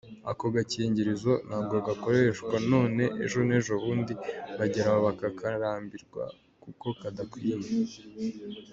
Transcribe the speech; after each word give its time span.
Ako 0.31 0.45
gakingirizo 0.55 1.33
ntabwo 1.47 1.75
gakoreshwa 1.87 2.55
none, 2.71 3.03
ejo 3.23 3.39
n’ejo 3.47 3.73
bundi, 3.83 4.13
bageraho 4.57 4.99
bakakarambirwa 5.07 6.23
kuko 6.63 6.87
kadakwiye. 6.99 7.69